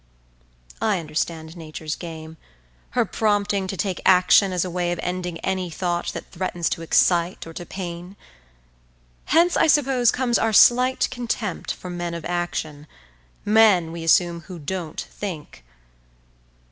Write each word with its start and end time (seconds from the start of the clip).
I 0.81 0.99
understand 0.99 1.55
Nature's 1.55 1.95
game—her 1.95 3.05
prompting 3.05 3.67
to 3.67 3.77
take 3.77 4.01
action 4.03 4.51
as 4.51 4.65
a 4.65 4.69
way 4.71 4.91
of 4.91 4.99
ending 5.03 5.37
any 5.41 5.69
thought 5.69 6.07
that 6.13 6.31
threatens 6.31 6.69
to 6.71 6.81
excite 6.81 7.45
or 7.45 7.53
to 7.53 7.67
pain. 7.67 8.15
Hence, 9.25 9.55
I 9.55 9.67
suppose, 9.67 10.09
comes 10.09 10.39
our 10.39 10.53
slight 10.53 11.07
contempt 11.11 11.71
for 11.75 11.91
men 11.91 12.15
of 12.15 12.25
action—men, 12.25 13.91
we 13.91 14.03
assume, 14.03 14.39
who 14.47 14.57
don't 14.57 14.99
think. 14.99 15.63